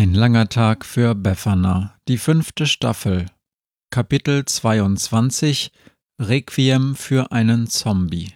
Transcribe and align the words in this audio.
Ein 0.00 0.14
langer 0.14 0.48
Tag 0.48 0.86
für 0.86 1.14
Befana, 1.14 1.92
die 2.08 2.16
fünfte 2.16 2.64
Staffel, 2.64 3.26
Kapitel 3.90 4.46
22 4.46 5.72
Requiem 6.18 6.94
für 6.94 7.32
einen 7.32 7.66
Zombie. 7.66 8.32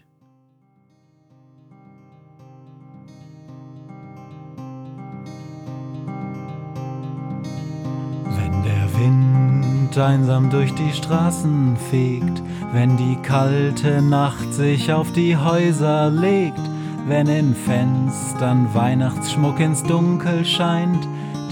Wenn 8.27 8.63
der 8.63 8.99
Wind 8.99 9.97
einsam 9.97 10.51
durch 10.51 10.75
die 10.75 10.93
Straßen 10.93 11.79
fegt, 11.89 12.43
wenn 12.75 12.99
die 12.99 13.17
kalte 13.23 14.03
Nacht 14.03 14.53
sich 14.53 14.93
auf 14.93 15.11
die 15.15 15.35
Häuser 15.35 16.11
legt, 16.11 16.61
wenn 17.07 17.27
in 17.27 17.55
Fenstern 17.55 18.75
Weihnachtsschmuck 18.75 19.59
ins 19.61 19.83
Dunkel 19.83 20.45
scheint, 20.45 21.09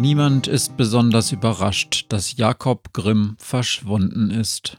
Niemand 0.00 0.46
ist 0.46 0.78
besonders 0.78 1.30
überrascht, 1.30 2.06
dass 2.08 2.38
Jakob 2.38 2.94
Grimm 2.94 3.36
verschwunden 3.36 4.30
ist. 4.30 4.78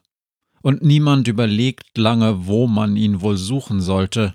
Und 0.64 0.82
niemand 0.82 1.28
überlegt 1.28 1.96
lange, 1.96 2.48
wo 2.48 2.66
man 2.66 2.96
ihn 2.96 3.22
wohl 3.22 3.38
suchen 3.38 3.82
sollte. 3.82 4.34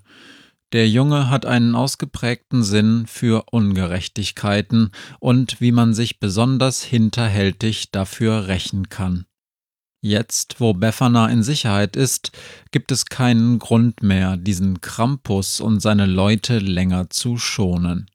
Der 0.72 0.88
Junge 0.88 1.28
hat 1.28 1.44
einen 1.44 1.74
ausgeprägten 1.74 2.62
Sinn 2.62 3.08
für 3.08 3.46
Ungerechtigkeiten 3.50 4.92
und 5.18 5.60
wie 5.60 5.72
man 5.72 5.92
sich 5.92 6.20
besonders 6.20 6.84
hinterhältig 6.84 7.90
dafür 7.90 8.46
rächen 8.46 8.88
kann. 8.88 9.26
Jetzt, 10.02 10.60
wo 10.60 10.72
Befana 10.72 11.26
in 11.30 11.42
Sicherheit 11.42 11.96
ist, 11.96 12.30
gibt 12.70 12.92
es 12.92 13.06
keinen 13.06 13.58
Grund 13.58 14.04
mehr, 14.04 14.36
diesen 14.36 14.80
Krampus 14.80 15.60
und 15.60 15.80
seine 15.80 16.06
Leute 16.06 16.60
länger 16.60 17.10
zu 17.10 17.38
schonen 17.38 18.06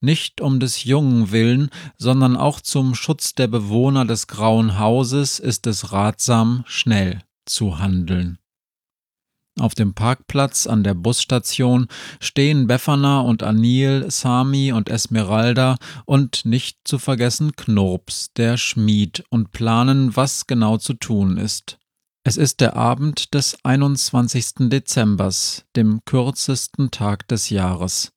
nicht 0.00 0.40
um 0.40 0.60
des 0.60 0.84
Jungen 0.84 1.30
willen, 1.30 1.70
sondern 1.98 2.36
auch 2.36 2.60
zum 2.60 2.94
Schutz 2.94 3.34
der 3.34 3.48
Bewohner 3.48 4.04
des 4.04 4.26
Grauen 4.26 4.78
Hauses 4.78 5.38
ist 5.38 5.66
es 5.66 5.92
ratsam, 5.92 6.64
schnell 6.66 7.22
zu 7.46 7.78
handeln. 7.78 8.38
Auf 9.58 9.74
dem 9.74 9.94
Parkplatz 9.94 10.66
an 10.66 10.84
der 10.84 10.92
Busstation 10.92 11.86
stehen 12.20 12.66
Befana 12.66 13.20
und 13.20 13.42
Anil, 13.42 14.10
Sami 14.10 14.72
und 14.72 14.90
Esmeralda 14.90 15.76
und 16.04 16.44
nicht 16.44 16.80
zu 16.84 16.98
vergessen 16.98 17.56
Knurps, 17.56 18.32
der 18.36 18.58
Schmied, 18.58 19.24
und 19.30 19.52
planen, 19.52 20.14
was 20.14 20.46
genau 20.46 20.76
zu 20.76 20.92
tun 20.92 21.38
ist. 21.38 21.78
Es 22.22 22.36
ist 22.36 22.60
der 22.60 22.76
Abend 22.76 23.32
des 23.32 23.56
21. 23.64 24.68
Dezembers, 24.68 25.64
dem 25.74 26.00
kürzesten 26.04 26.90
Tag 26.90 27.26
des 27.28 27.48
Jahres. 27.48 28.12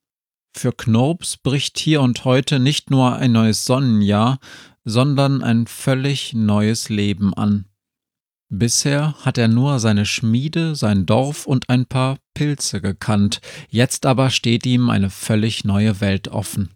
Für 0.59 0.74
Knurps 0.74 1.38
bricht 1.38 1.80
hier 1.80 2.02
und 2.02 2.25
heute 2.25 2.59
nicht 2.59 2.92
nur 2.92 3.16
ein 3.16 3.31
neues 3.31 3.64
Sonnenjahr, 3.64 4.40
sondern 4.84 5.42
ein 5.42 5.68
völlig 5.68 6.34
neues 6.34 6.90
Leben 6.90 7.34
an. 7.34 7.64
Bisher 8.50 9.16
hat 9.22 9.38
er 9.38 9.48
nur 9.48 9.80
seine 9.80 10.06
Schmiede, 10.06 10.75
sein 10.75 11.06
Dorf 11.06 11.46
und 11.46 11.69
ein 11.69 11.86
paar 11.86 12.18
Pilze 12.34 12.81
gekannt, 12.81 13.40
jetzt 13.69 14.06
aber 14.06 14.31
steht 14.31 14.66
ihm 14.66 14.90
eine 14.90 15.09
völlig 15.09 15.64
neue 15.64 16.02
Welt 16.02 16.28
offen. 16.28 16.72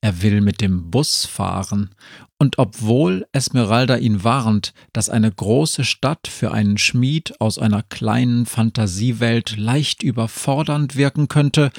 Er 0.00 0.22
will 0.22 0.40
mit 0.40 0.60
dem 0.60 0.90
Bus 0.90 1.24
fahren, 1.24 1.94
und 2.36 2.58
obwohl 2.58 3.28
Esmeralda 3.30 3.98
ihn 3.98 4.24
warnt, 4.24 4.72
dass 4.92 5.08
eine 5.08 5.30
große 5.30 5.84
Stadt 5.84 6.26
für 6.26 6.50
einen 6.50 6.78
Schmied 6.78 7.40
aus 7.40 7.58
einer 7.58 7.84
kleinen 7.84 8.46
Fantasiewelt 8.46 9.56
leicht 9.56 10.02
überfordernd 10.02 10.96
wirken 10.96 11.28
könnte, 11.28 11.70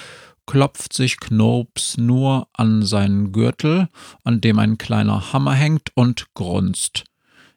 klopft 0.46 0.94
sich 0.94 1.20
Knurps 1.20 1.98
nur 1.98 2.48
an 2.54 2.84
seinen 2.84 3.32
Gürtel, 3.32 3.90
an 4.24 4.42
dem 4.42 4.60
ein 4.60 4.78
kleiner 4.78 5.34
Hammer 5.34 5.54
hängt, 5.54 5.92
und 5.96 6.34
grunzt. 6.34 7.06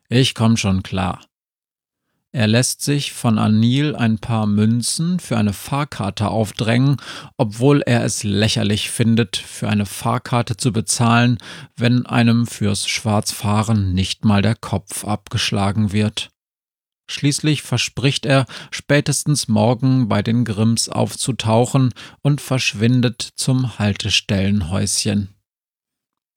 Ich 0.09 0.35
komm 0.35 0.57
schon 0.57 0.83
klar. 0.83 1.21
Er 2.35 2.49
lässt 2.49 2.83
sich 2.83 3.13
von 3.13 3.39
Anil 3.39 3.95
ein 3.95 4.19
paar 4.19 4.47
Münzen 4.47 5.21
für 5.21 5.37
eine 5.37 5.53
Fahrkarte 5.53 6.27
aufdrängen, 6.27 6.97
obwohl 7.37 7.81
er 7.83 8.05
es 8.05 8.25
lächerlich 8.25 8.91
findet, 8.91 9.37
für 9.37 9.69
eine 9.69 9.87
Fahrkarte 9.87 10.57
zu 10.57 10.73
bezahlen, 10.73 11.39
wenn 11.77 12.07
einem 12.07 12.49
fürs 12.49 12.89
Schwarzfahren 12.89 13.95
nicht 13.95 14.25
mal 14.25 14.43
der 14.43 14.57
Kopf 14.57 15.05
abgeschlagen 15.05 15.93
wird. 15.93 16.34
Schließlich 17.07 17.63
verspricht 17.63 18.25
er, 18.25 18.47
spätestens 18.71 19.49
morgen 19.49 20.09
bei 20.09 20.23
den 20.23 20.45
Grimms 20.45 20.89
aufzutauchen 20.89 21.93
und 22.23 22.41
verschwindet 22.41 23.23
zum 23.37 23.79
Haltestellenhäuschen. 23.79 25.35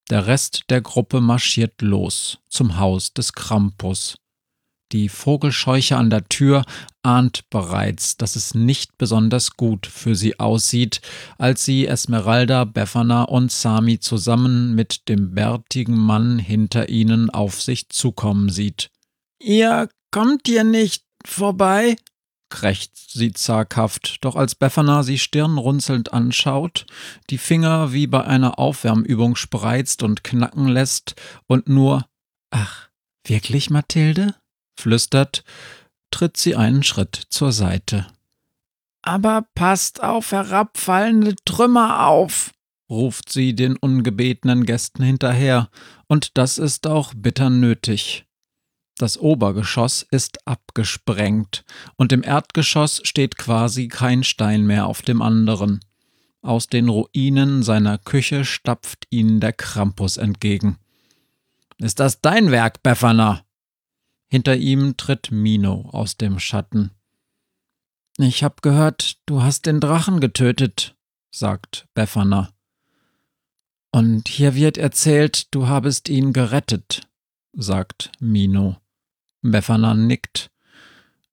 Der 0.10 0.28
Rest 0.28 0.66
der 0.70 0.82
Gruppe 0.82 1.22
marschiert 1.22 1.82
los 1.82 2.40
zum 2.50 2.78
Haus 2.78 3.14
des 3.14 3.34
Krampus. 3.34 4.16
Die 4.94 5.10
Vogelscheuche 5.10 5.98
an 5.98 6.10
der 6.10 6.30
Tür 6.30 6.64
ahnt 7.04 7.50
bereits, 7.50 8.16
dass 8.16 8.38
es 8.38 8.54
nicht 8.54 8.98
besonders 8.98 9.58
gut 9.58 9.86
für 9.86 10.16
sie 10.16 10.40
aussieht, 10.40 11.02
als 11.38 11.66
sie 11.66 11.86
Esmeralda, 11.88 12.64
Befana 12.64 13.24
und 13.24 13.52
Sami 13.52 14.00
zusammen 14.00 14.76
mit 14.76 15.10
dem 15.10 15.34
bärtigen 15.36 15.98
Mann 15.98 16.40
hinter 16.40 16.88
ihnen 16.88 17.30
auf 17.30 17.62
sich 17.62 17.90
zukommen 17.90 18.48
sieht. 18.48 18.90
Ihr 19.40 19.90
Kommt 20.12 20.48
ihr 20.48 20.64
nicht 20.64 21.04
vorbei? 21.26 21.96
krächzt 22.50 23.12
sie 23.12 23.34
zaghaft, 23.34 24.24
doch 24.24 24.36
als 24.36 24.56
Befana 24.56 25.04
sie 25.04 25.20
stirnrunzelnd 25.20 26.14
anschaut, 26.14 26.86
die 27.30 27.38
Finger 27.38 27.92
wie 27.92 28.08
bei 28.08 28.24
einer 28.24 28.58
Aufwärmübung 28.58 29.36
spreizt 29.36 30.04
und 30.04 30.24
knacken 30.24 30.68
lässt 30.68 31.16
und 31.48 31.68
nur 31.68 32.08
Ach, 32.52 32.90
wirklich, 33.26 33.70
Mathilde? 33.70 34.36
flüstert, 34.80 35.44
tritt 36.12 36.38
sie 36.38 36.56
einen 36.56 36.84
Schritt 36.84 37.24
zur 37.30 37.52
Seite. 37.52 38.08
Aber 39.02 39.48
passt 39.56 40.02
auf 40.04 40.32
herabfallende 40.32 41.36
Trümmer 41.44 42.08
auf, 42.08 42.52
ruft 42.90 43.30
sie 43.32 43.56
den 43.56 43.76
ungebetenen 43.76 44.66
Gästen 44.66 45.04
hinterher, 45.04 45.70
und 46.08 46.38
das 46.38 46.58
ist 46.58 46.88
auch 46.88 47.14
bitter 47.16 47.50
nötig. 47.50 48.27
Das 48.98 49.20
Obergeschoss 49.20 50.08
ist 50.10 50.48
abgesprengt 50.48 51.64
und 51.98 52.12
im 52.12 52.24
Erdgeschoss 52.24 53.02
steht 53.04 53.38
quasi 53.38 53.88
kein 53.88 54.24
Stein 54.24 54.66
mehr 54.66 54.88
auf 54.88 55.04
dem 55.04 55.22
anderen. 55.22 55.82
Aus 56.42 56.68
den 56.68 56.90
Ruinen 56.90 57.62
seiner 57.62 58.00
Küche 58.00 58.44
stapft 58.44 59.06
ihnen 59.12 59.40
der 59.40 59.54
Krampus 59.54 60.18
entgegen. 60.18 60.78
Ist 61.78 62.00
das 62.00 62.22
dein 62.22 62.50
Werk, 62.50 62.82
Befana? 62.82 63.46
Hinter 64.30 64.56
ihm 64.56 64.98
tritt 64.98 65.32
Mino 65.32 65.90
aus 65.92 66.18
dem 66.18 66.40
Schatten. 66.40 66.92
Ich 68.18 68.44
hab 68.44 68.64
gehört, 68.64 69.20
du 69.28 69.44
hast 69.44 69.68
den 69.68 69.80
Drachen 69.80 70.20
getötet, 70.20 70.96
sagt 71.30 71.88
Befana. 71.94 72.50
Und 73.92 74.28
hier 74.28 74.56
wird 74.56 74.80
erzählt, 74.80 75.54
du 75.54 75.68
habest 75.68 76.10
ihn 76.10 76.34
gerettet, 76.34 77.08
sagt 77.54 78.12
Mino. 78.20 78.78
Befana 79.42 79.94
nickt. 79.94 80.50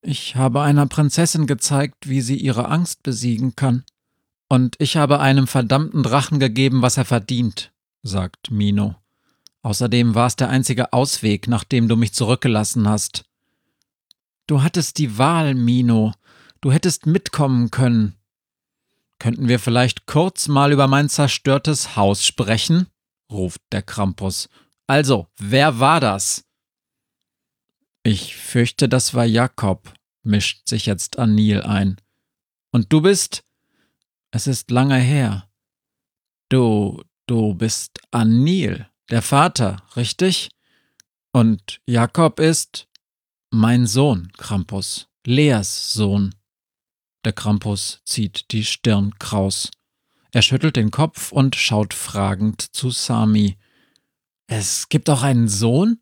Ich 0.03 0.37
habe 0.37 0.63
einer 0.63 0.87
Prinzessin 0.87 1.47
gezeigt, 1.47 2.09
wie 2.09 2.21
sie 2.21 2.37
ihre 2.37 2.69
Angst 2.69 3.03
besiegen 3.03 3.57
kann. 3.57 3.85
Und 4.49 4.77
ich 4.79 4.97
habe 4.97 5.21
einem 5.21 5.47
verdammten 5.47 6.03
Drachen 6.03 6.39
gegeben, 6.39 6.83
was 6.83 6.97
er 6.97 7.05
verdient, 7.05 7.73
sagt 8.03 8.51
Mino. 8.51 8.97
Außerdem 9.63 10.15
war 10.15 10.27
es 10.27 10.37
der 10.37 10.51
einzige 10.51 10.93
Ausweg, 10.93 11.49
nachdem 11.49 11.89
du 11.89 11.97
mich 11.97 12.13
zurückgelassen 12.13 12.87
hast. 12.87 13.25
Du 14.47 14.63
hattest 14.63 14.99
die 14.99 15.17
Wahl, 15.17 15.55
Mino. 15.55 16.13
Du 16.61 16.71
hättest 16.71 17.07
mitkommen 17.07 17.71
können. 17.71 18.15
Könnten 19.19 19.49
wir 19.49 19.59
vielleicht 19.59 20.05
kurz 20.05 20.49
mal 20.49 20.73
über 20.73 20.87
mein 20.87 21.09
zerstörtes 21.09 21.97
Haus 21.97 22.27
sprechen? 22.27 22.89
ruft 23.33 23.63
der 23.73 23.81
Krampus. 23.81 24.51
Also, 24.87 25.29
wer 25.39 25.81
war 25.81 26.01
das? 26.01 26.45
Ich 28.07 28.37
fürchte, 28.37 28.87
das 28.87 29.15
war 29.15 29.25
Jakob, 29.25 29.95
mischt 30.23 30.69
sich 30.69 30.85
jetzt 30.85 31.19
Anil 31.19 31.63
ein. 31.63 31.97
Und 32.71 32.93
du 32.93 33.01
bist? 33.01 33.45
Es 34.31 34.47
ist 34.47 34.71
lange 34.71 34.99
her. 34.99 35.49
Du, 36.51 37.03
du 37.27 37.55
bist 37.55 38.01
Anil, 38.11 38.87
der 39.11 39.23
Vater, 39.23 39.83
richtig? 39.97 40.51
Und 41.33 41.81
Jakob 41.87 42.41
ist 42.41 42.89
mein 43.51 43.87
Sohn, 43.87 44.31
Krampus, 44.37 45.09
Leas 45.25 45.95
Sohn. 45.95 46.35
Der 47.25 47.33
Krampus 47.33 48.03
zieht 48.05 48.53
die 48.53 48.65
Stirn 48.65 49.19
kraus. 49.19 49.71
Er 50.31 50.43
schüttelt 50.43 50.77
den 50.77 50.91
Kopf 50.91 51.33
und 51.33 51.57
schaut 51.57 51.95
fragend 51.95 52.61
zu 52.61 52.91
Sami. 52.91 53.57
Es 54.47 54.91
gibt 54.91 55.09
auch 55.09 55.23
einen 55.23 55.49
Sohn? 55.49 56.01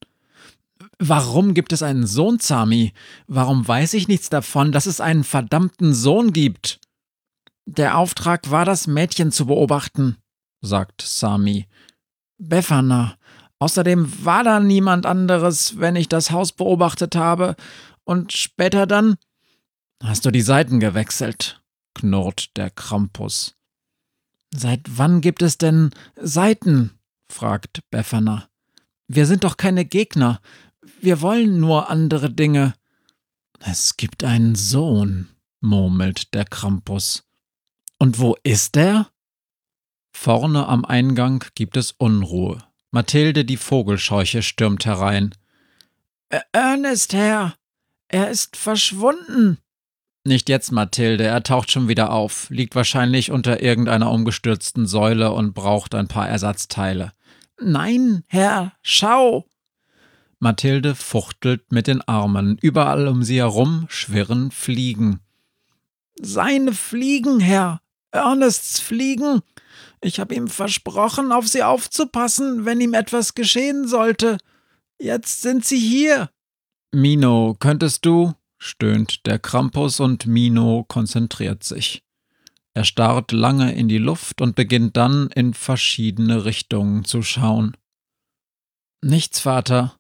Warum 0.99 1.55
gibt 1.55 1.73
es 1.73 1.83
einen 1.83 2.07
Sohn, 2.07 2.39
Sami? 2.39 2.93
Warum 3.27 3.67
weiß 3.67 3.95
ich 3.95 4.09
nichts 4.09 4.29
davon, 4.31 4.73
dass 4.73 4.87
es 4.87 5.01
einen 5.01 5.25
verdammten 5.25 5.95
Sohn 5.95 6.33
gibt? 6.33 6.81
Der 7.67 7.97
Auftrag 7.99 8.51
war, 8.51 8.65
das 8.65 8.87
Mädchen 8.87 9.31
zu 9.31 9.47
beobachten, 9.47 10.17
sagt 10.61 11.03
Sami. 11.03 11.69
Befana. 12.39 13.17
Außerdem 13.59 14.25
war 14.25 14.43
da 14.43 14.59
niemand 14.59 15.07
anderes, 15.07 15.79
wenn 15.79 15.95
ich 15.95 16.09
das 16.09 16.33
Haus 16.33 16.51
beobachtet 16.53 17.15
habe. 17.15 17.55
Und 18.05 18.33
später 18.33 18.87
dann. 18.87 19.17
Hast 20.03 20.27
du 20.27 20.33
die 20.33 20.43
Seiten 20.43 20.81
gewechselt? 20.81 21.63
knurrt 21.95 22.57
der 22.57 22.71
Krampus. 22.71 23.55
Seit 24.53 24.81
wann 24.87 25.21
gibt 25.21 25.43
es 25.43 25.59
denn 25.59 25.91
Seiten? 26.17 26.99
fragt 27.29 27.89
Befana. 27.91 28.49
Wir 29.07 29.27
sind 29.27 29.45
doch 29.45 29.57
keine 29.57 29.85
Gegner. 29.85 30.41
Wir 31.05 31.21
wollen 31.21 31.59
nur 31.59 31.91
andere 31.91 32.31
Dinge. 32.31 32.75
Es 33.59 33.97
gibt 33.97 34.23
einen 34.23 34.55
Sohn, 34.55 35.29
murmelt 35.61 36.33
der 36.33 36.45
Krampus. 36.45 37.25
Und 37.99 38.21
wo 38.21 38.37
ist 38.45 38.77
er? 38.77 39.11
Vorne 40.13 40.69
am 40.69 40.85
Eingang 40.85 41.45
gibt 41.57 41.77
es 41.77 41.91
Unruhe. 41.91 42.63
Mathilde, 42.93 43.45
die 43.45 43.57
Vogelscheuche, 43.57 44.43
stürmt 44.43 44.87
herein. 44.87 45.35
Ernest, 46.53 47.15
Herr, 47.15 47.57
er 48.07 48.31
ist 48.31 48.57
verschwunden. 48.57 49.59
Nicht 50.23 50.49
jetzt, 50.49 50.71
Mathilde, 50.71 51.25
er 51.25 51.43
taucht 51.43 51.73
schon 51.73 51.89
wieder 51.89 52.13
auf, 52.13 52.49
liegt 52.49 52.77
wahrscheinlich 52.77 53.33
unter 53.33 53.61
irgendeiner 53.61 54.13
umgestürzten 54.13 54.87
Säule 54.87 55.33
und 55.33 55.53
braucht 55.53 55.97
ein 55.97 56.07
paar 56.07 56.29
Ersatzteile. 56.29 57.13
Nein, 57.61 58.23
Herr, 58.29 58.75
schau! 58.83 59.49
Mathilde 60.43 60.97
fuchtelt 60.97 61.71
mit 61.71 61.87
den 61.87 62.01
Armen, 62.01 62.59
überall 62.61 63.07
um 63.07 63.23
sie 63.23 63.37
herum 63.37 63.87
schwirren 63.89 64.51
Fliegen. 64.51 65.21
Seine 66.21 66.73
Fliegen, 66.73 67.39
Herr, 67.39 67.81
Ernests 68.11 68.81
Fliegen. 68.81 69.43
Ich 70.01 70.19
habe 70.19 70.35
ihm 70.35 70.49
versprochen, 70.49 71.31
auf 71.31 71.47
sie 71.47 71.63
aufzupassen, 71.63 72.65
wenn 72.65 72.81
ihm 72.81 72.93
etwas 72.93 73.35
geschehen 73.35 73.87
sollte. 73.87 74.37
Jetzt 74.99 75.43
sind 75.43 75.65
sie 75.65 75.79
hier. 75.79 76.29
Mino, 76.91 77.57
könntest 77.61 78.05
du? 78.05 78.35
stöhnt 78.59 79.25
der 79.27 79.39
Krampus 79.39 80.01
und 80.01 80.27
Mino 80.27 80.85
konzentriert 80.89 81.63
sich. 81.63 82.03
Er 82.75 82.83
starrt 82.83 83.31
lange 83.31 83.77
in 83.77 83.87
die 83.87 83.99
Luft 83.99 84.41
und 84.41 84.57
beginnt 84.57 84.97
dann 84.97 85.29
in 85.29 85.55
verschiedene 85.55 86.45
Richtungen 86.45 87.05
zu 87.05 87.23
schauen. 87.23 87.77
Nichts, 89.03 89.39
Vater. 89.39 89.97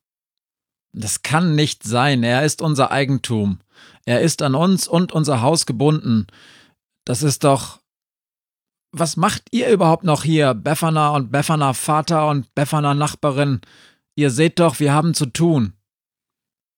Das 0.92 1.22
kann 1.22 1.54
nicht 1.54 1.84
sein, 1.84 2.22
er 2.22 2.44
ist 2.44 2.60
unser 2.60 2.90
Eigentum. 2.90 3.60
Er 4.04 4.20
ist 4.20 4.42
an 4.42 4.54
uns 4.54 4.86
und 4.86 5.12
unser 5.12 5.40
Haus 5.40 5.66
gebunden. 5.66 6.26
Das 7.04 7.22
ist 7.22 7.44
doch. 7.44 7.80
Was 8.94 9.16
macht 9.16 9.44
ihr 9.52 9.70
überhaupt 9.70 10.04
noch 10.04 10.22
hier, 10.22 10.52
Befana 10.52 11.10
und 11.10 11.32
Befana 11.32 11.72
Vater 11.72 12.28
und 12.28 12.54
Befana 12.54 12.92
Nachbarin? 12.92 13.62
Ihr 14.16 14.30
seht 14.30 14.58
doch, 14.58 14.80
wir 14.80 14.92
haben 14.92 15.14
zu 15.14 15.26
tun. 15.26 15.72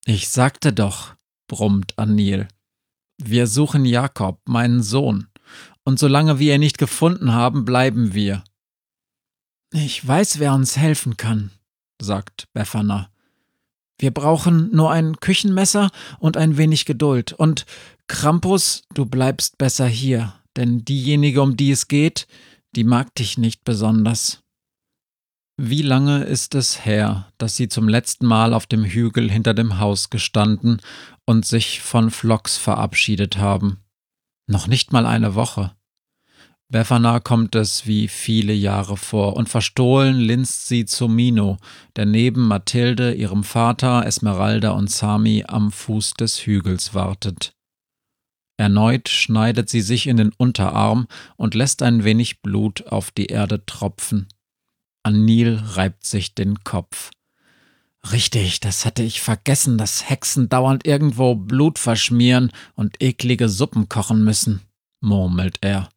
Ich 0.05 0.29
sagte 0.29 0.73
doch, 0.73 1.15
brummt 1.49 1.99
Anil. 1.99 2.47
Wir 3.19 3.49
suchen 3.49 3.85
Jakob, 3.85 4.41
meinen 4.47 4.83
Sohn, 4.83 5.29
und 5.83 5.99
solange 5.99 6.39
wir 6.39 6.55
ihn 6.55 6.61
nicht 6.61 6.79
gefunden 6.79 7.33
haben, 7.33 7.65
bleiben 7.65 8.15
wir. 8.15 8.45
Ich 9.73 10.07
weiß, 10.07 10.39
wer 10.39 10.55
uns 10.55 10.77
helfen 10.77 11.17
kann, 11.17 11.51
sagt 12.01 12.49
Befana. 12.53 13.11
Wir 13.99 14.11
brauchen 14.13 14.71
nur 14.75 14.91
ein 14.91 15.17
Küchenmesser 15.21 15.91
und 16.19 16.37
ein 16.37 16.57
wenig 16.57 16.85
Geduld. 16.85 17.33
Und 17.33 17.67
Krampus, 18.09 18.83
du 18.93 19.07
bleibst 19.07 19.59
besser 19.59 19.87
hier, 19.87 20.35
denn 20.57 20.85
diejenige, 20.85 21.43
um 21.43 21.57
die 21.57 21.71
es 21.71 21.89
geht, 21.89 22.27
die 22.75 22.85
mag 22.85 23.15
dich 23.15 23.39
nicht 23.39 23.65
besonders. 23.65 24.41
Wie 25.57 25.83
lange 25.83 26.25
ist 26.25 26.57
es 26.57 26.85
her, 26.85 27.33
dass 27.39 27.55
sie 27.57 27.69
zum 27.69 27.89
letzten 27.89 28.27
Mal 28.27 28.53
auf 28.53 28.67
dem 28.67 28.85
Hügel 28.85 29.31
hinter 29.31 29.55
dem 29.55 29.79
Haus 29.79 30.11
gestanden 30.11 30.81
und 31.27 31.47
sich 31.47 31.81
von 31.81 32.11
Flocks 32.11 32.57
verabschiedet 32.57 33.39
haben? 33.39 33.79
Noch 34.49 34.67
nicht 34.67 34.93
mal 34.93 35.07
eine 35.07 35.37
Woche. 35.37 35.77
Befana 36.75 37.21
kommt 37.21 37.55
es 37.55 37.87
wie 37.87 38.09
viele 38.09 38.53
Jahre 38.53 38.97
vor, 38.97 39.37
und 39.37 39.49
verstohlen 39.49 40.17
linst 40.17 40.67
sie 40.67 40.87
zu 40.87 41.07
Mino, 41.07 41.57
der 41.95 42.05
neben 42.05 42.49
Mathilde, 42.49 43.15
ihrem 43.15 43.45
Vater, 43.45 44.05
Esmeralda 44.05 44.73
und 44.73 44.91
Sami 44.91 45.45
am 45.47 45.71
Fuß 45.71 46.15
des 46.15 46.45
Hügels 46.45 46.93
wartet. 46.93 47.55
Erneut 48.57 49.09
schneidet 49.09 49.69
sie 49.69 49.83
sich 49.83 50.09
in 50.09 50.17
den 50.17 50.33
Unterarm 50.37 51.07
und 51.37 51.55
lässt 51.55 51.81
ein 51.81 52.03
wenig 52.03 52.43
Blut 52.43 52.89
auf 52.89 53.13
die 53.13 53.27
Erde 53.27 53.65
tropfen. 53.65 54.27
Anil 55.05 55.63
reibt 55.63 56.05
sich 56.05 56.35
den 56.35 56.65
Kopf. 56.65 57.13
Richtig, 58.11 58.59
das 58.59 58.85
hatte 58.85 59.05
ich 59.05 59.21
vergessen, 59.21 59.79
dass 59.79 60.11
Hexen 60.11 60.49
dauernd 60.49 60.85
irgendwo 60.85 61.37
Blut 61.37 61.79
verschmieren 61.79 62.51
und 62.75 63.01
eklige 63.01 63.49
Suppen 63.49 63.89
kochen 63.89 64.25
müssen, 64.25 64.63
murmelt 65.01 65.59
er. 65.61 65.89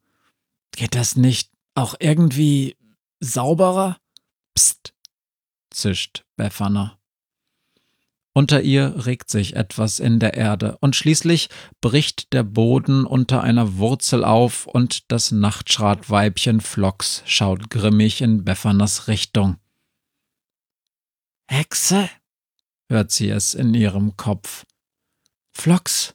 Geht 0.78 0.94
das 0.94 1.16
nicht 1.16 1.50
auch 1.74 1.96
irgendwie 1.98 2.76
sauberer? 3.18 3.98
Psst, 4.54 4.94
zischt 5.72 6.24
Befana. 6.36 7.00
Unter 8.32 8.62
ihr 8.62 9.04
regt 9.04 9.28
sich 9.28 9.56
etwas 9.56 9.98
in 9.98 10.20
der 10.20 10.34
Erde, 10.34 10.78
und 10.80 10.94
schließlich 10.94 11.48
bricht 11.80 12.32
der 12.32 12.44
Boden 12.44 13.06
unter 13.06 13.42
einer 13.42 13.78
Wurzel 13.78 14.22
auf, 14.22 14.68
und 14.68 15.10
das 15.10 15.32
Nachtschratweibchen 15.32 16.60
Flox 16.60 17.24
schaut 17.26 17.70
grimmig 17.70 18.20
in 18.20 18.44
Beffanas 18.44 19.08
Richtung. 19.08 19.56
Hexe? 21.48 22.08
hört 22.88 23.10
sie 23.10 23.30
es 23.30 23.54
in 23.54 23.74
ihrem 23.74 24.16
Kopf. 24.16 24.64
Flox, 25.50 26.14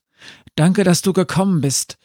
danke, 0.56 0.86
dass 0.86 1.02
du 1.02 1.12
gekommen 1.12 1.60
bist. 1.60 1.98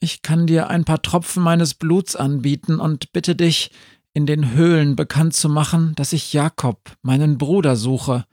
Ich 0.00 0.22
kann 0.22 0.46
dir 0.46 0.68
ein 0.68 0.84
paar 0.84 1.02
Tropfen 1.02 1.42
meines 1.42 1.74
Bluts 1.74 2.16
anbieten 2.16 2.80
und 2.80 3.12
bitte 3.12 3.36
dich, 3.36 3.70
in 4.12 4.26
den 4.26 4.52
Höhlen 4.52 4.96
bekannt 4.96 5.34
zu 5.34 5.48
machen, 5.48 5.94
dass 5.94 6.12
ich 6.12 6.32
Jakob, 6.32 6.96
meinen 7.02 7.38
Bruder, 7.38 7.76
suche. 7.76 8.24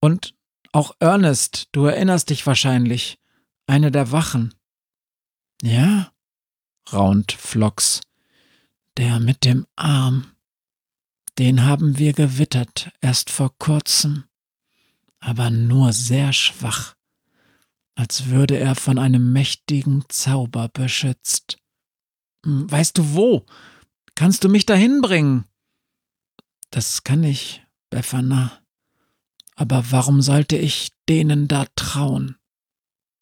Und 0.00 0.34
auch 0.72 0.94
Ernest, 1.00 1.68
du 1.72 1.86
erinnerst 1.86 2.30
dich 2.30 2.46
wahrscheinlich, 2.46 3.18
eine 3.66 3.90
der 3.90 4.12
Wachen. 4.12 4.54
Ja? 5.62 6.12
raunt 6.92 7.32
Flox. 7.32 8.00
Der 8.96 9.20
mit 9.20 9.44
dem 9.44 9.66
Arm. 9.76 10.32
Den 11.38 11.64
haben 11.64 11.98
wir 11.98 12.12
gewittert, 12.14 12.90
erst 13.00 13.30
vor 13.30 13.56
kurzem, 13.58 14.24
aber 15.20 15.50
nur 15.50 15.92
sehr 15.92 16.32
schwach, 16.32 16.94
als 17.98 18.26
würde 18.26 18.56
er 18.56 18.76
von 18.76 18.96
einem 18.96 19.32
mächtigen 19.32 20.04
Zauber 20.08 20.68
beschützt. 20.68 21.58
Hm, 22.46 22.70
weißt 22.70 22.96
du 22.96 23.14
wo? 23.14 23.44
Kannst 24.14 24.44
du 24.44 24.48
mich 24.48 24.66
dahin 24.66 25.00
bringen? 25.00 25.46
Das 26.70 27.02
kann 27.02 27.24
ich, 27.24 27.66
Befana. 27.90 28.62
Aber 29.56 29.90
warum 29.90 30.22
sollte 30.22 30.56
ich 30.56 30.92
denen 31.08 31.48
da 31.48 31.66
trauen? 31.74 32.36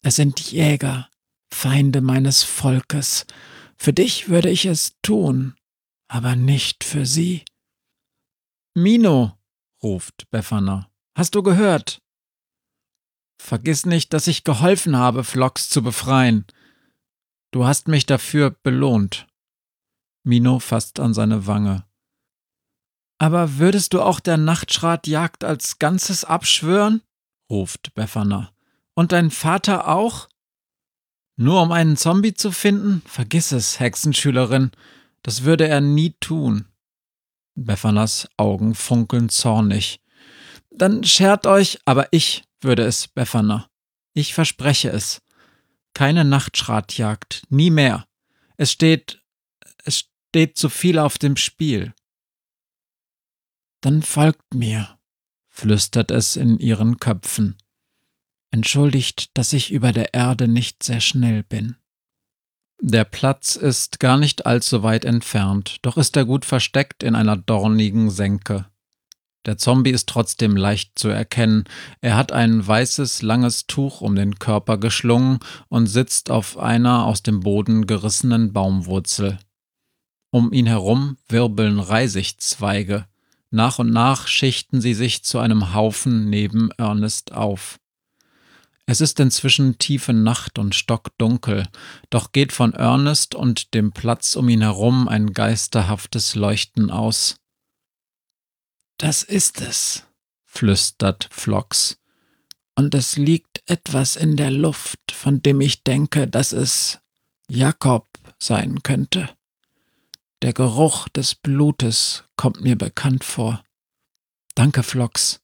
Es 0.03 0.15
sind 0.15 0.51
Jäger, 0.51 1.09
Feinde 1.51 2.01
meines 2.01 2.43
Volkes. 2.43 3.25
Für 3.77 3.93
dich 3.93 4.29
würde 4.29 4.51
ich 4.51 4.65
es 4.65 4.95
tun, 5.01 5.55
aber 6.07 6.35
nicht 6.35 6.83
für 6.83 7.07
sie. 7.07 7.43
Mino, 8.75 9.39
ruft 9.81 10.29
Befana. 10.29 10.91
Hast 11.17 11.33
du 11.33 11.41
gehört? 11.41 11.99
Vergiss 13.37 13.85
nicht, 13.85 14.13
dass 14.13 14.27
ich 14.27 14.43
geholfen 14.43 14.97
habe, 14.97 15.23
Flox 15.23 15.69
zu 15.69 15.81
befreien. 15.81 16.45
Du 17.51 17.65
hast 17.65 17.87
mich 17.87 18.05
dafür 18.05 18.51
belohnt. 18.51 19.27
Mino 20.23 20.59
fasst 20.59 20.99
an 20.99 21.13
seine 21.13 21.47
Wange. 21.47 21.85
Aber 23.19 23.57
würdest 23.57 23.93
du 23.93 24.01
auch 24.01 24.19
der 24.19 24.37
Nachtschratjagd 24.37 25.43
als 25.43 25.79
Ganzes 25.79 26.23
abschwören? 26.23 27.01
ruft 27.49 27.93
Befana. 27.95 28.51
Und 28.93 29.11
dein 29.11 29.31
Vater 29.31 29.87
auch? 29.87 30.27
Nur 31.35 31.61
um 31.61 31.71
einen 31.71 31.97
Zombie 31.97 32.33
zu 32.33 32.51
finden? 32.51 33.01
Vergiss 33.05 33.51
es, 33.51 33.79
Hexenschülerin. 33.79 34.71
Das 35.23 35.43
würde 35.43 35.67
er 35.67 35.81
nie 35.81 36.15
tun. 36.19 36.65
Befanas 37.55 38.27
Augen 38.37 38.75
funkeln 38.75 39.29
zornig. 39.29 39.99
Dann 40.69 41.03
schert 41.03 41.47
euch, 41.47 41.79
aber 41.85 42.07
ich 42.11 42.43
würde 42.61 42.83
es, 42.83 43.07
Befana. 43.07 43.69
Ich 44.13 44.33
verspreche 44.33 44.89
es. 44.89 45.21
Keine 45.93 46.25
Nachtschratjagd, 46.25 47.43
nie 47.49 47.69
mehr. 47.69 48.07
Es 48.57 48.71
steht, 48.71 49.23
es 49.83 50.09
steht 50.29 50.57
zu 50.57 50.69
viel 50.69 50.99
auf 50.99 51.17
dem 51.17 51.37
Spiel. 51.37 51.93
Dann 53.81 54.01
folgt 54.01 54.53
mir, 54.53 54.97
flüstert 55.49 56.11
es 56.11 56.35
in 56.35 56.57
ihren 56.57 56.97
Köpfen. 56.97 57.57
Entschuldigt, 58.51 59.37
dass 59.37 59.53
ich 59.53 59.71
über 59.71 59.91
der 59.91 60.13
Erde 60.13 60.47
nicht 60.47 60.83
sehr 60.83 61.01
schnell 61.01 61.43
bin. 61.43 61.75
Der 62.79 63.05
Platz 63.05 63.55
ist 63.55 63.99
gar 63.99 64.17
nicht 64.17 64.45
allzu 64.45 64.83
weit 64.83 65.03
entfernt, 65.03 65.77
doch 65.81 65.97
ist 65.97 66.15
er 66.15 66.25
gut 66.25 66.45
versteckt 66.45 67.01
in 67.03 67.15
einer 67.15 67.35
dornigen 67.35 68.09
Senke. 68.09 68.65
Der 69.47 69.57
Zombie 69.57 69.91
ist 69.91 70.09
trotzdem 70.09 70.57
leicht 70.57 70.99
zu 70.99 71.07
erkennen. 71.07 71.63
Er 72.01 72.17
hat 72.17 72.33
ein 72.33 72.67
weißes, 72.67 73.21
langes 73.21 73.65
Tuch 73.65 74.01
um 74.01 74.13
den 74.13 74.39
Körper 74.39 74.77
geschlungen 74.77 75.39
und 75.69 75.87
sitzt 75.87 76.29
auf 76.29 76.57
einer 76.57 77.05
aus 77.05 77.23
dem 77.23 77.39
Boden 77.39 77.87
gerissenen 77.87 78.51
Baumwurzel. 78.51 79.39
Um 80.31 80.51
ihn 80.51 80.67
herum 80.67 81.15
wirbeln 81.29 81.79
Reisigzweige. 81.79 83.05
Nach 83.49 83.79
und 83.79 83.89
nach 83.89 84.27
schichten 84.27 84.81
sie 84.81 84.93
sich 84.93 85.23
zu 85.23 85.39
einem 85.39 85.73
Haufen 85.73 86.29
neben 86.29 86.69
Ernest 86.71 87.31
auf. 87.31 87.79
Es 88.85 88.99
ist 88.99 89.17
inzwischen 89.21 89.77
tiefe 89.77 90.11
Nacht 90.11 90.59
und 90.59 90.75
stockdunkel, 90.75 91.67
doch 92.09 92.33
geht 92.33 92.51
von 92.51 92.73
Ernest 92.73 93.33
und 93.33 93.73
dem 93.73 93.93
Platz 93.93 94.35
um 94.35 94.49
ihn 94.49 94.61
herum 94.61 95.07
ein 95.07 95.31
geisterhaftes 95.31 96.35
Leuchten 96.35 96.91
aus. 96.91 97.37
Das 98.97 99.21
ist 99.21 99.61
es, 99.61 100.03
flüstert 100.45 101.29
Flox, 101.31 101.99
und 102.75 102.95
es 102.95 103.15
liegt 103.15 103.61
etwas 103.69 104.15
in 104.15 104.37
der 104.37 104.49
Luft, 104.49 105.11
von 105.11 105.41
dem 105.43 105.61
ich 105.61 105.83
denke, 105.83 106.27
dass 106.27 106.51
es 106.51 106.99
Jakob 107.47 108.07
sein 108.39 108.81
könnte. 108.81 109.29
Der 110.41 110.53
Geruch 110.53 111.09
des 111.09 111.35
Blutes 111.35 112.23
kommt 112.35 112.61
mir 112.61 112.75
bekannt 112.75 113.23
vor. 113.23 113.63
Danke, 114.55 114.81
Flox. 114.81 115.41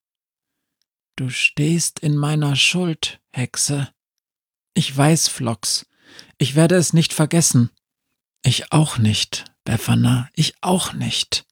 Du 1.16 1.30
stehst 1.30 2.00
in 2.00 2.16
meiner 2.16 2.56
Schuld, 2.56 3.20
Hexe. 3.32 3.94
Ich 4.74 4.96
weiß, 4.96 5.28
Flox. 5.28 5.86
Ich 6.40 6.56
werde 6.56 6.76
es 6.76 6.94
nicht 6.94 7.14
vergessen. 7.14 7.70
Ich 8.44 8.72
auch 8.72 8.98
nicht, 8.98 9.46
Befana, 9.64 10.30
ich 10.34 10.56
auch 10.62 10.94
nicht. 10.94 11.46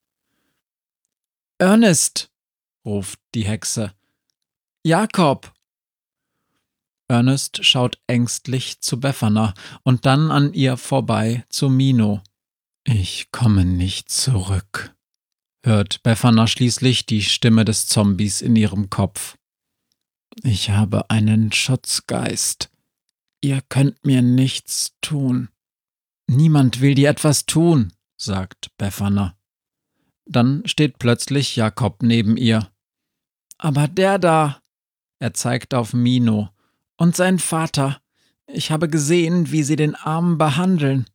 Ernest, 1.62 2.32
ruft 2.84 3.20
die 3.36 3.46
Hexe. 3.46 3.94
Jakob. 4.84 5.54
Ernest 7.08 7.64
schaut 7.64 8.02
ängstlich 8.08 8.82
zu 8.82 9.00
Befana 9.00 9.54
und 9.84 10.08
dann 10.08 10.32
an 10.32 10.56
ihr 10.56 10.76
vorbei 10.76 11.46
zu 11.50 11.70
Mino. 11.70 12.24
Ich 12.84 13.30
komme 13.32 13.64
nicht 13.64 14.10
zurück, 14.10 14.96
hört 15.64 16.02
Befana 16.02 16.48
schließlich 16.48 17.06
die 17.06 17.22
Stimme 17.22 17.64
des 17.64 17.86
Zombies 17.86 18.42
in 18.42 18.56
ihrem 18.56 18.90
Kopf. 18.90 19.38
Ich 20.42 20.72
habe 20.72 21.12
einen 21.12 21.52
Schutzgeist. 21.52 22.72
Ihr 23.40 23.62
könnt 23.70 24.04
mir 24.04 24.24
nichts 24.24 24.96
tun. 25.02 25.50
Niemand 26.26 26.82
will 26.82 26.96
dir 26.96 27.12
etwas 27.12 27.46
tun, 27.46 27.94
sagt 28.18 28.76
Befana. 28.80 29.38
Dann 30.32 30.64
steht 30.66 30.98
plötzlich 30.98 31.58
Jakob 31.58 32.04
neben 32.04 32.38
ihr. 32.38 32.72
Aber 33.58 33.90
der 33.90 34.18
da, 34.18 34.62
er 35.20 35.34
zeigt 35.34 35.74
auf 35.74 35.94
Mino, 35.94 36.50
und 36.96 37.16
sein 37.16 37.38
Vater. 37.38 38.02
Ich 38.48 38.72
habe 38.72 38.88
gesehen, 38.88 39.52
wie 39.52 39.64
sie 39.64 39.76
den 39.76 39.96
Armen 39.96 40.38
behandeln. 40.38 41.06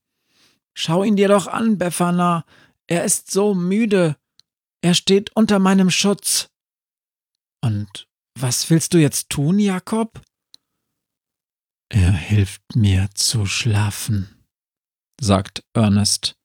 Schau 0.75 1.03
ihn 1.03 1.17
dir 1.17 1.29
doch 1.29 1.47
an, 1.47 1.79
Befana. 1.79 2.45
Er 2.87 3.05
ist 3.05 3.31
so 3.31 3.55
müde. 3.55 4.17
Er 4.83 4.95
steht 4.95 5.35
unter 5.35 5.59
meinem 5.59 5.91
Schutz. 5.91 6.51
Und 7.63 8.09
was 8.39 8.69
willst 8.69 8.93
du 8.93 8.99
jetzt 8.99 9.31
tun, 9.31 9.59
Jakob? 9.59 10.21
Er 11.89 12.13
hilft 12.13 12.77
mir 12.77 13.09
zu 13.15 13.47
schlafen, 13.47 14.45
sagt 15.19 15.65
Ernest. 15.73 16.37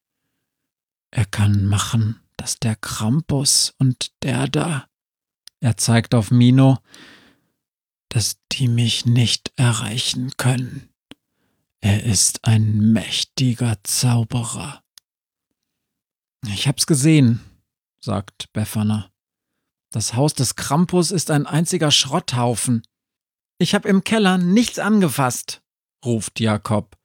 Er 1.11 1.25
kann 1.25 1.65
machen, 1.65 2.20
dass 2.41 2.57
der 2.57 2.75
Krampus 2.75 3.75
und 3.77 4.11
der 4.23 4.47
da, 4.47 4.87
er 5.59 5.77
zeigt 5.77 6.15
auf 6.15 6.31
Mino, 6.31 6.79
dass 8.09 8.37
die 8.51 8.67
mich 8.67 9.05
nicht 9.05 9.53
erreichen 9.57 10.31
können. 10.37 10.89
Er 11.81 12.03
ist 12.03 12.43
ein 12.43 12.93
mächtiger 12.93 13.77
Zauberer. 13.83 14.83
Ich 16.47 16.67
hab's 16.67 16.87
gesehen, 16.87 17.41
sagt 18.03 18.51
Befana. 18.53 19.11
Das 19.91 20.15
Haus 20.15 20.33
des 20.33 20.55
Krampus 20.55 21.11
ist 21.11 21.29
ein 21.29 21.45
einziger 21.45 21.91
Schrotthaufen. 21.91 22.81
Ich 23.59 23.75
habe 23.75 23.87
im 23.87 24.03
Keller 24.03 24.39
nichts 24.39 24.79
angefasst, 24.79 25.61
ruft 26.03 26.39
Jakob. 26.39 26.97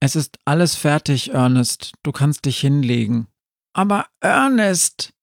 Es 0.00 0.16
ist 0.16 0.38
alles 0.46 0.74
fertig, 0.74 1.32
Ernest. 1.34 1.92
Du 2.02 2.12
kannst 2.12 2.46
dich 2.46 2.58
hinlegen. 2.60 3.28
Aber 3.78 4.06
Ernest! 4.18 5.14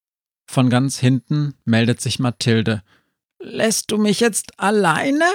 Von 0.49 0.69
ganz 0.69 0.97
hinten 0.97 1.55
meldet 1.65 1.99
sich 1.99 2.19
Mathilde. 2.19 2.83
Lässt 3.37 3.91
du 3.91 3.97
mich 3.97 4.21
jetzt 4.21 4.57
alleine? 4.57 5.25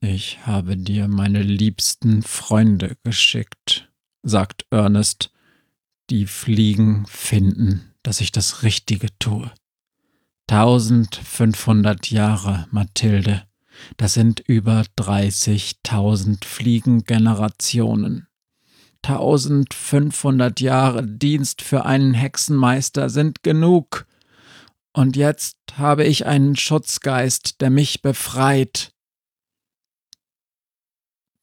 Ich 0.00 0.46
habe 0.46 0.78
dir 0.78 1.08
meine 1.08 1.42
liebsten 1.42 2.22
Freunde 2.22 2.96
geschickt, 3.04 3.92
sagt 4.22 4.64
Ernest. 4.70 5.30
Die 6.08 6.24
Fliegen 6.24 7.04
finden, 7.04 7.92
dass 8.02 8.22
ich 8.22 8.32
das 8.32 8.62
Richtige 8.62 9.08
tue. 9.18 9.52
1500 10.48 12.10
Jahre, 12.10 12.66
Mathilde. 12.70 13.46
Das 13.98 14.14
sind 14.14 14.40
über 14.40 14.86
30.000 14.96 16.46
Fliegengenerationen. 16.46 18.26
1500 19.04 20.60
Jahre 20.60 21.06
Dienst 21.06 21.62
für 21.62 21.84
einen 21.84 22.14
Hexenmeister 22.14 23.10
sind 23.10 23.42
genug. 23.42 24.06
Und 24.92 25.16
jetzt 25.16 25.56
habe 25.76 26.04
ich 26.04 26.26
einen 26.26 26.56
Schutzgeist, 26.56 27.60
der 27.60 27.70
mich 27.70 28.02
befreit. 28.02 28.92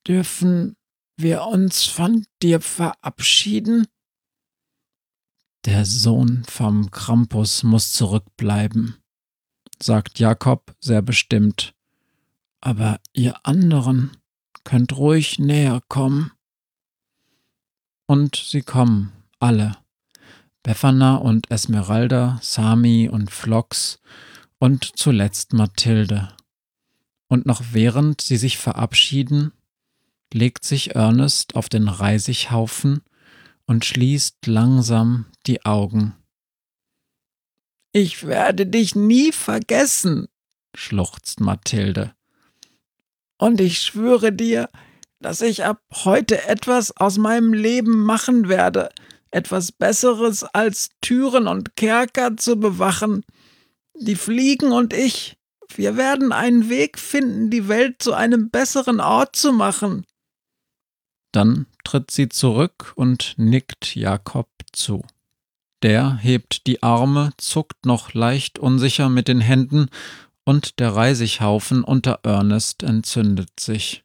Dürfen 0.08 0.76
wir 1.18 1.44
uns 1.44 1.86
von 1.86 2.26
dir 2.42 2.62
verabschieden? 2.62 3.88
Der 5.66 5.86
Sohn 5.86 6.46
vom 6.48 6.90
Krampus 6.90 7.64
muss 7.64 7.92
zurückbleiben, 7.92 8.96
sagt 9.82 10.20
Jakob 10.20 10.74
sehr 10.80 11.02
bestimmt. 11.02 11.74
Aber 12.62 13.00
ihr 13.14 13.46
anderen 13.46 14.18
könnt 14.64 14.96
ruhig 14.96 15.40
näher 15.40 15.82
kommen. 15.90 16.32
Und 18.10 18.38
sie 18.38 18.64
kommen, 18.64 19.12
alle. 19.40 19.78
Befana 20.64 21.18
und 21.18 21.52
Esmeralda, 21.52 22.40
Sami 22.42 23.08
und 23.08 23.30
Flox 23.30 24.02
und 24.58 24.98
zuletzt 24.98 25.54
Mathilde. 25.54 26.30
Und 27.28 27.46
noch 27.46 27.62
während 27.72 28.22
sie 28.22 28.38
sich 28.38 28.58
verabschieden, 28.58 29.52
legt 30.34 30.66
sich 30.66 30.96
Ernest 30.96 31.56
auf 31.56 31.70
den 31.70 31.88
Reisighaufen 31.88 33.04
und 33.68 33.86
schließt 33.86 34.48
langsam 34.48 35.28
die 35.46 35.64
Augen. 35.64 36.16
Ich 37.92 38.26
werde 38.26 38.66
dich 38.66 38.96
nie 38.96 39.32
vergessen, 39.32 40.30
schluchzt 40.76 41.42
Mathilde. 41.42 42.16
Und 43.38 43.62
ich 43.62 43.78
schwöre 43.78 44.34
dir, 44.34 44.68
dass 45.20 45.42
ich 45.42 45.66
ab 45.66 45.82
heute 46.04 46.48
etwas 46.48 46.96
aus 46.96 47.18
meinem 47.18 47.54
Leben 47.54 48.04
machen 48.04 48.48
werde, 48.50 48.90
etwas 49.32 49.72
Besseres 49.72 50.44
als 50.44 50.90
Türen 51.02 51.48
und 51.48 51.76
Kerker 51.76 52.38
zu 52.38 52.60
bewachen. 52.60 53.24
Die 53.94 54.16
Fliegen 54.16 54.72
und 54.72 54.94
ich, 54.94 55.38
wir 55.76 55.98
werden 55.98 56.32
einen 56.32 56.70
Weg 56.70 56.98
finden, 56.98 57.50
die 57.50 57.68
Welt 57.68 58.02
zu 58.02 58.14
einem 58.14 58.50
besseren 58.50 59.00
Ort 59.00 59.36
zu 59.36 59.52
machen. 59.52 60.06
Dann 61.32 61.68
tritt 61.84 62.12
sie 62.12 62.30
zurück 62.30 62.94
und 62.96 63.36
nickt 63.38 63.96
Jakob 63.96 64.50
zu. 64.72 65.04
Der 65.84 66.18
hebt 66.18 66.66
die 66.68 66.82
Arme, 66.82 67.32
zuckt 67.38 67.86
noch 67.86 68.14
leicht 68.14 68.60
unsicher 68.60 69.10
mit 69.10 69.28
den 69.28 69.42
Händen, 69.42 69.90
und 70.44 70.80
der 70.80 70.96
Reisighaufen 70.96 71.84
unter 71.84 72.22
Ernest 72.24 72.82
entzündet 72.82 73.60
sich. 73.60 74.04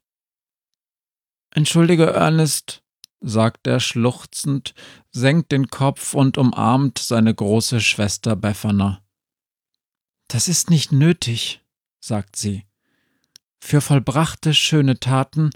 Entschuldige, 1.54 2.06
Ernest, 2.06 2.82
sagt 3.20 3.68
er 3.68 3.78
schluchzend, 3.78 4.74
senkt 5.12 5.52
den 5.52 5.68
Kopf 5.68 6.12
und 6.12 6.36
umarmt 6.36 6.98
seine 6.98 7.32
große 7.32 7.80
Schwester 7.80 8.34
Befana. 8.34 9.02
Das 10.26 10.48
ist 10.48 10.68
nicht 10.68 10.90
nötig, 10.90 11.64
sagt 12.00 12.34
sie. 12.34 12.64
Für 13.60 13.80
vollbrachte 13.80 14.52
schöne 14.52 14.98
Taten 14.98 15.50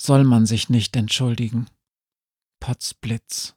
soll 0.00 0.22
man 0.22 0.46
sich 0.46 0.68
nicht 0.68 0.94
entschuldigen. 0.94 1.66
Potzblitz. 2.60 3.56